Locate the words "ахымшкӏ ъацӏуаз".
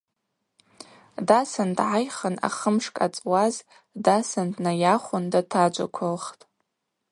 2.47-3.55